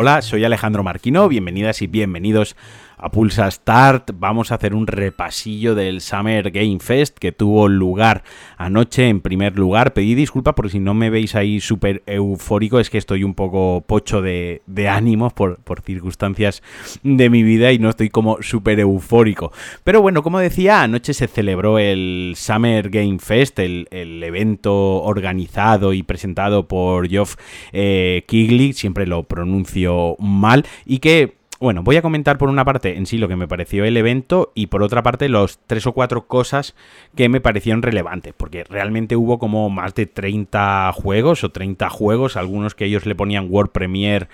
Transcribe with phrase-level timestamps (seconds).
[0.00, 2.54] Hola, soy Alejandro Marquino, bienvenidas y bienvenidos
[2.98, 4.10] a Pulsa Start.
[4.14, 8.22] Vamos a hacer un repasillo del Summer Game Fest que tuvo lugar
[8.56, 9.94] anoche en primer lugar.
[9.94, 13.84] Pedí disculpas por si no me veis ahí súper eufórico, es que estoy un poco
[13.86, 16.62] pocho de, ánimos por, circunstancias
[17.02, 19.52] de mi vida y no estoy como súper eufórico.
[19.84, 23.86] Pero bueno, como decía, anoche se celebró el Summer Game Fest, el,
[24.18, 27.36] evento organizado y presentado por Geoff
[27.72, 32.96] eh, Kigley, siempre lo pronuncio mal, y que bueno, voy a comentar por una parte
[32.96, 35.92] en sí lo que me pareció el evento y por otra parte los tres o
[35.92, 36.76] cuatro cosas
[37.16, 42.36] que me parecieron relevantes, porque realmente hubo como más de 30 juegos o 30 juegos,
[42.36, 44.28] algunos que ellos le ponían World Premiere,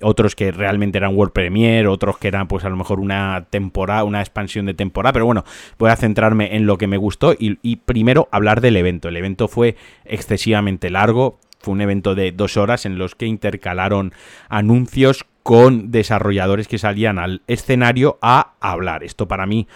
[0.00, 4.04] otros que realmente eran World Premiere, otros que eran pues a lo mejor una temporada,
[4.04, 5.44] una expansión de temporada, pero bueno,
[5.78, 9.08] voy a centrarme en lo que me gustó y, y primero hablar del evento.
[9.08, 14.12] El evento fue excesivamente largo, fue un evento de dos horas en los que intercalaron
[14.48, 19.02] anuncios con desarrolladores que salían al escenario a hablar.
[19.02, 19.66] Esto para mí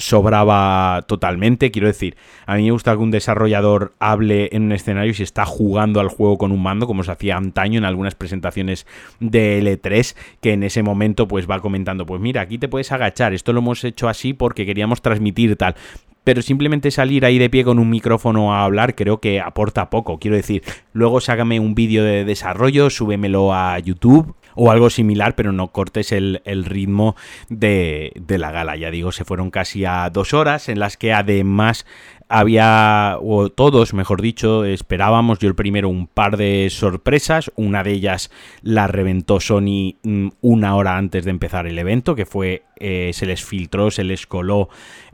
[0.00, 1.70] sobraba totalmente.
[1.70, 2.16] Quiero decir,
[2.46, 6.08] a mí me gusta que un desarrollador hable en un escenario si está jugando al
[6.08, 8.86] juego con un mando, como se hacía antaño en algunas presentaciones
[9.20, 13.34] de L3, que en ese momento pues va comentando, pues mira, aquí te puedes agachar,
[13.34, 15.76] esto lo hemos hecho así porque queríamos transmitir tal
[16.24, 20.18] pero simplemente salir ahí de pie con un micrófono a hablar creo que aporta poco.
[20.18, 25.52] Quiero decir, luego sácame un vídeo de desarrollo, súbemelo a YouTube o algo similar, pero
[25.52, 27.16] no cortes el, ritmo
[27.48, 28.76] de, de, la gala.
[28.76, 31.86] Ya digo, se fueron casi a dos horas en las que además
[32.28, 37.50] había, o todos, mejor dicho, esperábamos, yo el primero, un par de sorpresas.
[37.56, 42.26] Una de ellas la reventó Sony mm, una hora antes de empezar el evento, que
[42.26, 44.68] fue, eh, se les filtró, se les coló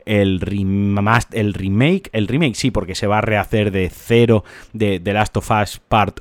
[0.05, 0.41] el,
[1.31, 4.43] el remake, el remake sí, porque se va a rehacer de cero
[4.73, 6.19] de The Last of Us Part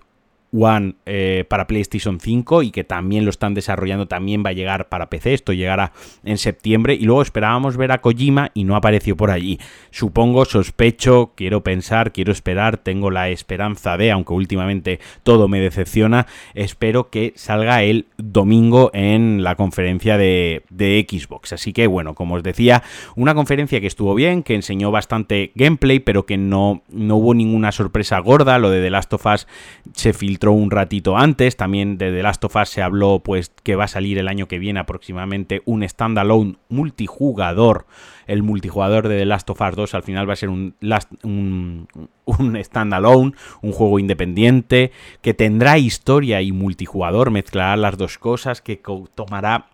[0.53, 4.89] One eh, para PlayStation 5 y que también lo están desarrollando, también va a llegar
[4.89, 5.93] para PC, esto llegará
[6.25, 9.59] en septiembre y luego esperábamos ver a Kojima y no apareció por allí.
[9.91, 16.27] Supongo, sospecho, quiero pensar, quiero esperar, tengo la esperanza de, aunque últimamente todo me decepciona,
[16.55, 21.53] espero que salga el domingo en la conferencia de, de Xbox.
[21.53, 22.83] Así que bueno, como os decía,
[23.15, 27.73] una conferencia que estuvo bien, que enseñó bastante gameplay, pero que no, no hubo ninguna
[27.73, 29.47] sorpresa gorda, lo de The Last of Us
[29.95, 31.57] se filtró un ratito antes.
[31.57, 34.49] También de The Last of Us se habló pues que va a salir el año
[34.49, 37.87] que viene aproximadamente un standalone multijugador.
[38.27, 40.75] El multijugador de The Last of Us 2 al final va a ser un,
[41.23, 41.89] un,
[42.25, 44.93] un standalone, un juego independiente,
[45.23, 48.81] que tendrá historia y multijugador, mezclará las dos cosas, que
[49.15, 49.67] tomará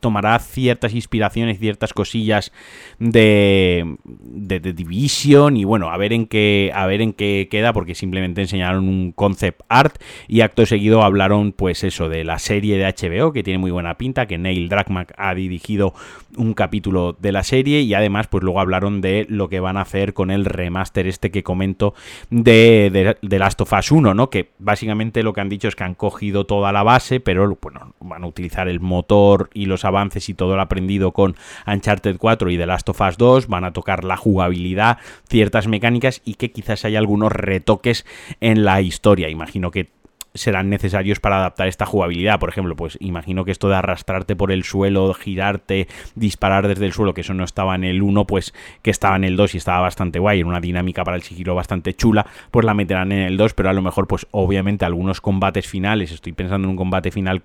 [0.00, 2.52] tomará ciertas inspiraciones, ciertas cosillas
[2.98, 7.94] de, de, Division y bueno, a ver en qué a ver en qué queda porque
[7.94, 9.96] simplemente enseñaron un concept art
[10.28, 13.96] y acto seguido hablaron pues eso de la serie de HBO que tiene muy buena
[13.96, 15.94] pinta, que Neil Druckmann ha dirigido
[16.36, 19.82] un capítulo de la serie y además pues luego hablaron de lo que van a
[19.82, 21.94] hacer con el remaster este que comento
[22.30, 24.30] de, de, Last of Us 1, ¿no?
[24.30, 27.94] Que básicamente lo que han dicho es que han cogido toda la base, pero bueno,
[28.00, 32.50] van a utilizar el motor y los avances y todo lo aprendido con Uncharted 4
[32.50, 34.98] y The Last of Us 2, van a tocar la jugabilidad,
[35.28, 38.06] ciertas mecánicas y que quizás haya algunos retoques
[38.40, 39.28] en la historia.
[39.28, 39.90] Imagino que
[40.36, 42.38] serán necesarios para adaptar esta jugabilidad.
[42.38, 46.92] Por ejemplo, pues imagino que esto de arrastrarte por el suelo, girarte, disparar desde el
[46.92, 49.58] suelo, que eso no estaba en el 1, pues que estaba en el 2 y
[49.58, 53.20] estaba bastante guay, era una dinámica para el sigilo bastante chula, pues la meterán en
[53.20, 56.76] el 2, pero a lo mejor pues obviamente algunos combates finales, estoy pensando en un
[56.76, 57.42] combate final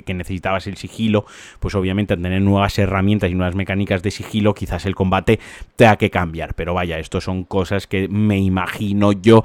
[0.00, 1.26] que, necesitabas el sigilo,
[1.60, 5.38] pues obviamente al tener nuevas herramientas y nuevas mecánicas de sigilo, quizás el combate
[5.76, 6.54] tenga que cambiar.
[6.54, 9.44] Pero vaya, esto son cosas que me imagino yo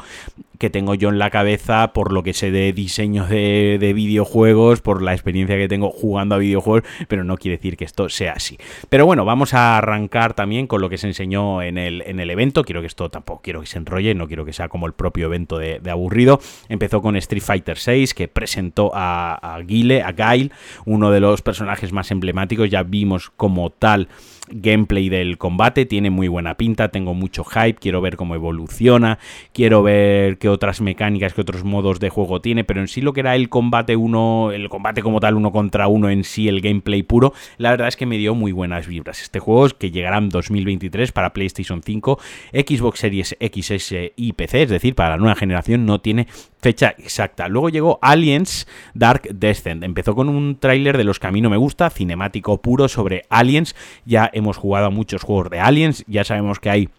[0.58, 5.02] que tengo yo en la cabeza por lo que sé de diseño de, videojuegos, por
[5.02, 8.58] la experiencia que tengo jugando a videojuegos, pero no quiere decir que esto sea así.
[8.90, 12.30] Pero bueno, vamos a arrancar también con lo que se enseñó en el, en el
[12.30, 12.64] evento.
[12.64, 15.26] Quiero que esto tampoco quiero que se enrolle, no quiero que sea como el propio
[15.26, 16.40] evento de, aburrido.
[16.70, 20.52] Empezó con Street Fighter VI, que presentó a, a Guile, a Guile,
[20.86, 22.70] uno de los personajes más emblemáticos.
[22.70, 24.10] Ya vimos como tal
[24.50, 29.20] gameplay del combate, tiene muy buena pinta, tengo mucho hype, quiero ver cómo evoluciona,
[29.54, 33.14] quiero ver qué otras mecánicas, qué otros modos de juego tiene, pero en sí lo
[33.14, 36.62] que era el combate uno, el combate como tal uno contra uno en sí, el
[36.62, 39.22] gameplay puro, la verdad es que me dio muy buenas vibras.
[39.22, 42.20] Este juego es que llegará en 2023 para PlayStation 5,
[42.54, 46.28] Xbox Series XS y PC, es decir, para la nueva generación no tiene
[46.60, 47.48] fecha exacta.
[47.48, 49.84] Luego llegó Aliens Dark Descent.
[49.84, 53.24] Empezó con un tráiler de los que a mí no me gusta, cinemático puro sobre
[53.30, 53.76] Aliens.
[54.06, 56.90] Ya hemos jugado a muchos juegos de Aliens, ya sabemos que hay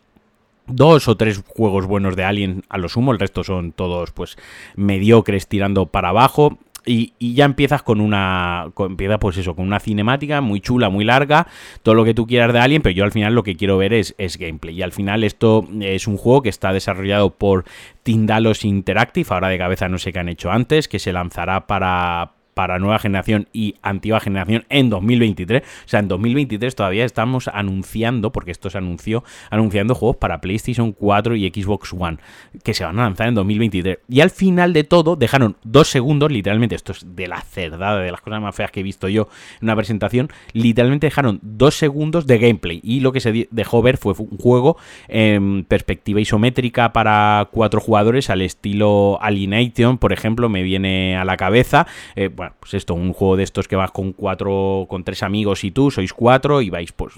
[0.68, 4.36] dos o tres juegos buenos de Aliens a lo sumo, el resto son todos pues
[4.76, 6.58] mediocres tirando para abajo.
[6.86, 8.72] y, ya empiezas con una.
[8.78, 11.46] empieza, pues eso, con una cinemática muy chula, muy larga.
[11.82, 13.92] Todo lo que tú quieras de Alien, pero yo al final lo que quiero ver
[13.92, 14.76] es, es gameplay.
[14.76, 17.64] Y al final esto es un juego que está desarrollado por
[18.02, 19.28] Tindalos Interactive.
[19.30, 20.88] Ahora de cabeza no sé qué han hecho antes.
[20.88, 25.62] Que se lanzará para, para nueva generación y antigua generación en 2023.
[25.62, 30.90] O sea, en 2023 todavía estamos anunciando, porque esto se anunció, anunciando juegos para PlayStation
[30.90, 32.18] 4 y Xbox One,
[32.64, 33.98] que se van a lanzar en 2023.
[34.08, 38.10] Y al final de todo dejaron dos segundos, literalmente, esto es de la cerdada, de
[38.10, 39.28] las cosas más feas que he visto yo
[39.60, 42.80] en una presentación, literalmente dejaron dos segundos de gameplay.
[42.82, 48.30] Y lo que se dejó ver fue un juego en perspectiva isométrica para cuatro jugadores
[48.30, 51.86] al estilo Alienation, por ejemplo, me viene a la cabeza.
[52.16, 55.70] Eh, pues esto, un juego de estos que vas con cuatro, con tres amigos y
[55.70, 57.14] tú, sois cuatro y vais pues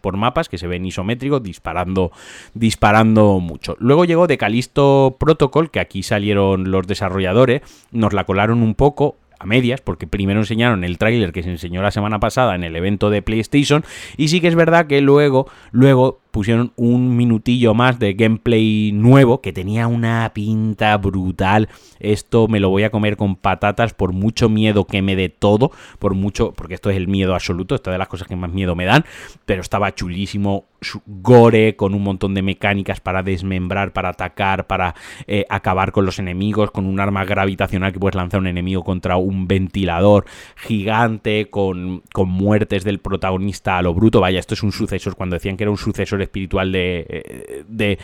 [0.00, 2.12] por mapas que se ven isométricos, disparando,
[2.54, 3.76] disparando mucho.
[3.78, 9.16] Luego llegó de Calisto Protocol, que aquí salieron los desarrolladores, nos la colaron un poco,
[9.40, 12.76] a medias, porque primero enseñaron el tráiler que se enseñó la semana pasada en el
[12.76, 13.84] evento de PlayStation,
[14.18, 19.40] y sí que es verdad que luego, luego pusieron un minutillo más de gameplay nuevo
[19.40, 21.68] que tenía una pinta brutal.
[21.98, 25.70] Esto me lo voy a comer con patatas por mucho miedo que me dé todo,
[25.98, 28.74] por mucho, porque esto es el miedo absoluto, esta de las cosas que más miedo
[28.74, 29.04] me dan,
[29.44, 30.66] pero estaba chulísimo,
[31.06, 34.94] gore, con un montón de mecánicas para desmembrar, para atacar, para
[35.26, 39.16] eh, acabar con los enemigos, con un arma gravitacional que puedes lanzar un enemigo contra
[39.16, 40.24] un ventilador
[40.56, 44.20] gigante, con, con muertes del protagonista a lo bruto.
[44.20, 47.06] Vaya, esto es un sucesor, cuando decían que era un sucesor espiritual de...
[47.08, 47.98] Eh, de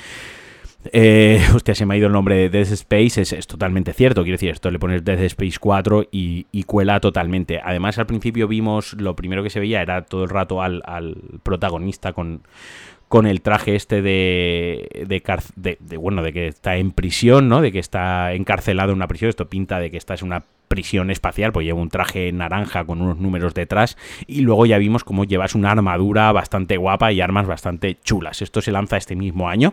[0.93, 4.23] eh, hostia, se me ha ido el nombre de Death Space, es, totalmente cierto.
[4.23, 7.61] Quiero decir, esto le pones Death Space 4 y, cuela totalmente.
[7.63, 10.83] Además, al principio vimos, lo primero que se veía era todo el rato al,
[11.43, 12.43] protagonista con,
[13.09, 17.61] con el traje este de, de, de, bueno, de que está en prisión, ¿no?
[17.61, 19.29] De que está encarcelado en una prisión.
[19.29, 20.45] Esto pinta de que esta es una
[20.77, 23.97] prisión espacial, pues lleva un traje naranja con unos números detrás
[24.27, 28.43] y luego ya vimos cómo llevas una armadura bastante guapa y armas bastante chulas.
[28.43, 29.73] Esto se lanza este mismo año,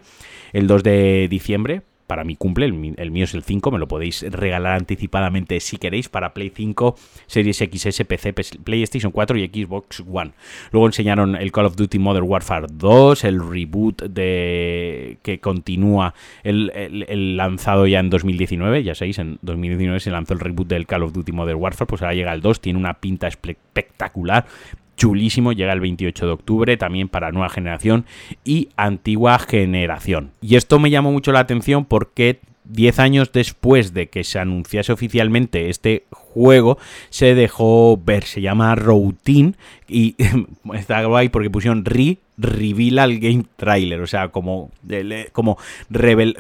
[0.54, 1.82] el 2 de diciembre,
[2.14, 6.10] para mi cumple, el, mío es el 5, me lo podéis regalar anticipadamente si queréis
[6.10, 6.96] para Play 5,
[7.26, 8.34] Series XS, PC,
[8.64, 10.34] PlayStation 4 y Xbox One.
[10.72, 16.14] Luego enseñaron el Call of Duty Modern Warfare 2, el reboot de que continúa
[16.44, 21.02] el, lanzado ya en 2019, ya sabéis, en 2019 se lanzó el reboot del Call
[21.02, 24.46] of Duty Modern Warfare, pues ahora llega el 2, tiene una pinta espectacular,
[24.98, 28.06] chulísimo, llega el 28 de octubre, también para nueva generación
[28.44, 30.32] y antigua generación.
[30.42, 34.94] Y esto me llamó mucho la atención porque 10 años después de que se anunciase
[34.94, 36.78] oficialmente este juego,
[37.10, 39.54] se dejó ver, se llama Routine
[39.88, 40.16] y
[40.74, 44.72] está guay porque pusieron Re reveal al game trailer, o sea, como
[45.32, 45.58] como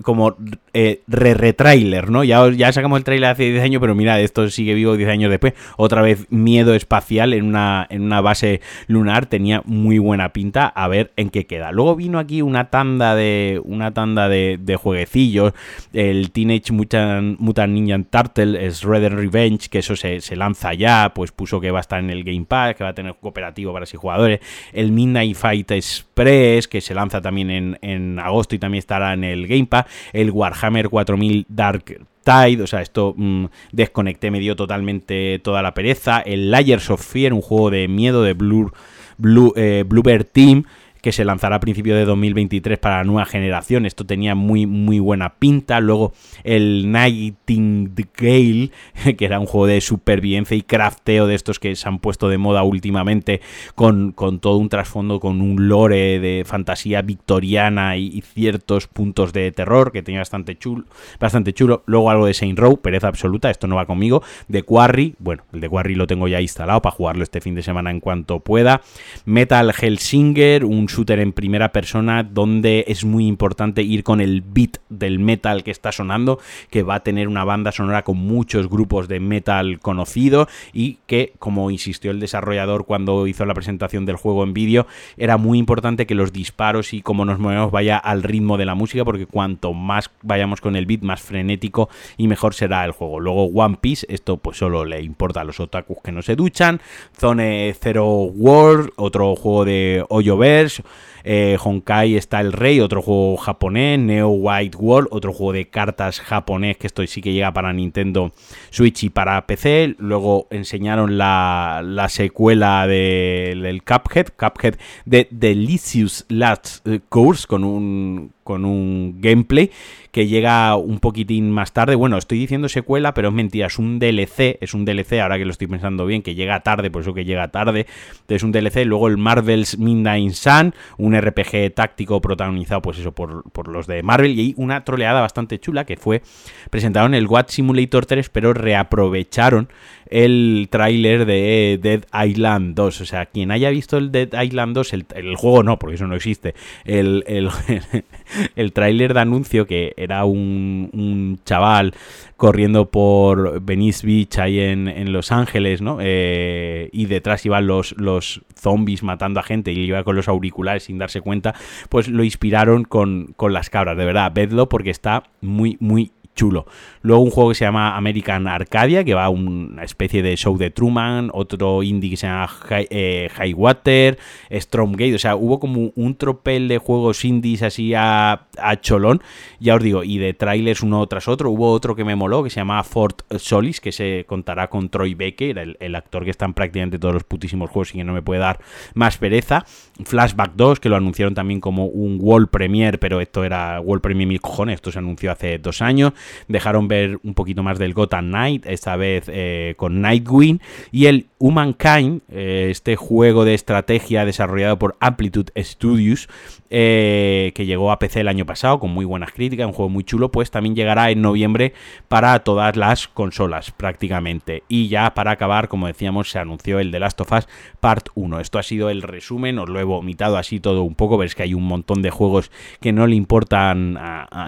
[0.01, 0.35] como
[0.73, 2.23] eh, re retrailer, ¿no?
[2.23, 5.29] Ya, ya sacamos el trailer hace 10 años, pero mira, esto sigue vivo 10 años
[5.29, 5.53] después.
[5.77, 10.87] Otra vez miedo espacial en una, en una base lunar, tenía muy buena pinta, a
[10.87, 11.71] ver en qué queda.
[11.71, 15.53] Luego vino aquí una tanda de una tanda de, jueguecillos,
[15.93, 21.31] el Teenage Mutant, Mutant Ninja Turtle, Red Revenge, que eso se, se lanza ya, pues
[21.31, 23.85] puso que va a estar en el Game Pass, que va a tener cooperativo para
[23.85, 24.39] 6 jugadores,
[24.71, 29.23] el Midnight Fight Express, que se lanza también en, en agosto y también estará en
[29.23, 34.55] el Game Pass, el Warhammer 4000 Dark Tide, o sea, esto mm, desconecté, me dio
[34.55, 36.21] totalmente toda la pereza.
[36.21, 38.71] El Layers of Fear, un juego de miedo de Blue,
[39.17, 39.83] Blue, eh,
[40.31, 40.63] Team,
[41.03, 43.85] que se lanzará a principios de 2023 para la nueva generación.
[43.85, 45.81] Esto tenía muy, muy buena pinta.
[45.81, 46.13] Luego
[46.45, 48.71] el Nightingale,
[49.17, 52.37] que era un juego de supervivencia y crafteo de estos que se han puesto de
[52.37, 53.41] moda últimamente,
[53.75, 59.91] con, todo un trasfondo, con un lore de fantasía victoriana y, ciertos puntos de terror,
[59.91, 60.85] que tenía bastante chulo,
[61.19, 61.83] bastante chulo.
[61.85, 64.23] Luego algo de Saint Row, pereza absoluta, esto no va conmigo.
[64.47, 67.61] De Quarry, bueno, el de Quarry lo tengo ya instalado para jugarlo este fin de
[67.61, 68.79] semana en cuanto pueda.
[69.25, 74.77] Metal Hellsinger, un shooter en primera persona donde es muy importante ir con el beat
[74.89, 79.07] del metal que está sonando, que va a tener una banda sonora con muchos grupos
[79.07, 84.43] de metal conocido y que, como insistió el desarrollador cuando hizo la presentación del juego
[84.43, 88.57] en vídeo, era muy importante que los disparos y cómo nos movemos vaya al ritmo
[88.57, 92.85] de la música, porque cuanto más vayamos con el beat, más frenético y mejor será
[92.85, 93.19] el juego.
[93.19, 96.81] Luego One Piece, esto pues solo le importa a los otakus que no se duchan.
[97.17, 100.82] Zone Zero World, otro juego de Hoyoverse
[101.23, 106.19] eh, Honkai está el Rey, otro juego japonés, Neo White World, otro juego de cartas
[106.19, 108.31] japonés que esto sí que llega para Nintendo
[108.69, 109.95] Switch y para PC.
[109.97, 114.75] Luego enseñaron la, secuela del Cuphead, Cuphead
[115.05, 119.71] de Delicious Last Course con un con un gameplay
[120.11, 121.95] que llega un poquitín más tarde.
[121.95, 125.45] Bueno, estoy diciendo secuela, pero es mentira, es un DLC, es un DLC, ahora que
[125.45, 127.87] lo estoy pensando bien, que llega tarde, por eso que llega tarde.
[128.27, 133.49] Es un DLC, luego el Marvel's Midnight Sun, un RPG táctico protagonizado, pues eso, por,
[133.51, 136.21] por los de Marvel, y una troleada bastante chula que fue
[136.69, 139.69] presentado en el What Simulator 3, pero reaprovecharon
[140.13, 143.01] el tráiler de Dead Island 2.
[143.01, 146.15] O sea, quien haya visto el Dead Island 2, el, juego no, porque eso no
[146.15, 146.53] existe,
[146.85, 147.49] el, el,
[148.55, 151.93] el tráiler de anuncio que era un, un, chaval
[152.37, 155.97] corriendo por Venice Beach ahí en, en Los Ángeles, ¿no?
[156.01, 160.83] Eh, y detrás iban los, los zombies matando a gente y iba con los auriculares
[160.83, 161.53] sin darse cuenta,
[161.89, 166.65] pues lo inspiraron con, con las cabras, de verdad, vedlo porque está muy, muy chulo.
[167.01, 170.57] Luego un juego que se llama American Arcadia, que va a una especie de show
[170.57, 174.17] de Truman, otro indie que se llama High, eh, Highwater,
[174.51, 178.47] Stormgate, o sea, hubo como un tropel de juegos indies así a,
[178.81, 179.21] cholón,
[179.59, 182.49] ya os digo, y de trailers uno tras otro, hubo otro que me moló, que
[182.49, 186.45] se llama Fort Solis, que se contará con Troy Baker, el, el actor que está
[186.45, 188.59] en prácticamente todos los putísimos juegos y que no me puede dar
[188.93, 189.65] más pereza,
[190.03, 194.27] Flashback 2, que lo anunciaron también como un World Premiere, pero esto era World Premiere
[194.27, 196.13] mil cojones, esto se anunció hace dos años,
[196.47, 200.59] dejaron ver un poquito más del Gotham Knight, esta vez eh, con Nightwing,
[200.91, 206.29] y el Humankind, eh, este juego de estrategia desarrollado por Amplitude Studios,
[206.69, 210.03] eh, que llegó a PC el año pasado con muy buenas críticas, un juego muy
[210.05, 211.73] chulo, pues también llegará en noviembre
[212.07, 214.63] para todas las consolas prácticamente.
[214.69, 217.47] Y ya para acabar, como decíamos, se anunció el The Last of Us
[217.81, 218.39] Part 1.
[218.39, 221.43] Esto ha sido el resumen, os lo he vomitado así todo un poco, ves que
[221.43, 223.99] hay un montón de juegos que no le importan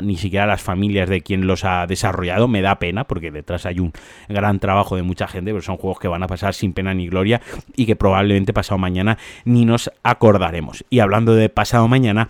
[0.01, 3.65] ni siquiera a las familias de quien los ha desarrollado, me da pena porque detrás
[3.65, 3.91] hay un
[4.29, 7.07] gran trabajo de mucha gente, pero son juegos que van a pasar sin pena ni
[7.07, 7.41] gloria
[7.75, 10.85] y que probablemente pasado mañana ni nos acordaremos.
[10.89, 12.29] Y hablando de pasado mañana,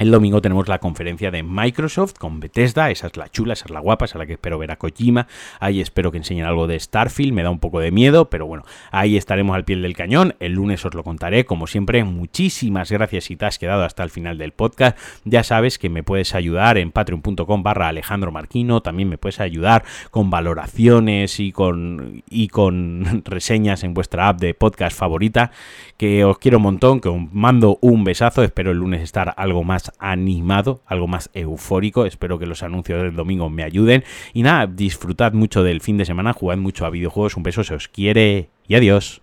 [0.00, 3.70] el domingo tenemos la conferencia de Microsoft con Bethesda, esa es la chula, esa es
[3.70, 5.26] la guapa, esa es la que espero ver a Kojima,
[5.60, 8.64] ahí espero que enseñen algo de Starfield, me da un poco de miedo, pero bueno,
[8.92, 13.24] ahí estaremos al pie del cañón, el lunes os lo contaré, como siempre, muchísimas gracias
[13.24, 16.78] si te has quedado hasta el final del podcast, ya sabes que me puedes ayudar
[16.78, 23.22] en patreon.com barra Alejandro Marquino, también me puedes ayudar con valoraciones y con, y con
[23.26, 25.50] reseñas en vuestra app de podcast favorita,
[25.98, 29.62] que os quiero un montón, que os mando un besazo, espero el lunes estar algo
[29.98, 35.32] animado, algo más eufórico, espero que los anuncios del domingo me ayuden y nada, disfrutad
[35.32, 38.74] mucho del fin de semana, jugad mucho a videojuegos, un beso, se os quiere y
[38.74, 39.22] adiós.